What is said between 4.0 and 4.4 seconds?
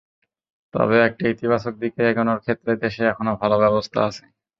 আছে।